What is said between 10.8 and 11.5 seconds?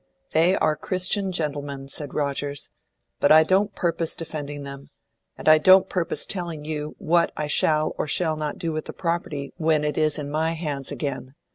again.